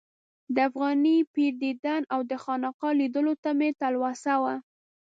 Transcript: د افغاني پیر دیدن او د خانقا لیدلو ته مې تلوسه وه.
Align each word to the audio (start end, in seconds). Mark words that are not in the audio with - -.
د 0.55 0.57
افغاني 0.69 1.15
پیر 1.33 1.53
دیدن 1.63 2.01
او 2.13 2.19
د 2.31 2.33
خانقا 2.43 2.89
لیدلو 2.99 3.33
ته 3.43 3.49
مې 3.59 3.69
تلوسه 3.81 4.33
وه. 4.41 4.55